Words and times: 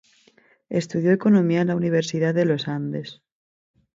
Estudió 0.71 1.11
economía 1.11 1.61
en 1.61 1.67
la 1.67 1.75
Universidad 1.75 2.33
de 2.33 2.45
los 2.45 2.67
Andes. 2.67 3.21